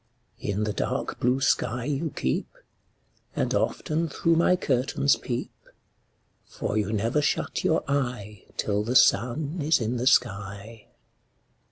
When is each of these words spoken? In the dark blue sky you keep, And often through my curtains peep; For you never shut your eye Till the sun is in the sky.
In 0.39 0.63
the 0.63 0.73
dark 0.73 1.19
blue 1.19 1.41
sky 1.41 1.83
you 1.85 2.09
keep, 2.09 2.47
And 3.35 3.53
often 3.53 4.09
through 4.09 4.35
my 4.35 4.55
curtains 4.55 5.15
peep; 5.15 5.51
For 6.47 6.75
you 6.75 6.91
never 6.91 7.21
shut 7.21 7.63
your 7.63 7.83
eye 7.87 8.45
Till 8.57 8.81
the 8.83 8.95
sun 8.95 9.59
is 9.61 9.79
in 9.79 9.97
the 9.97 10.07
sky. 10.07 10.87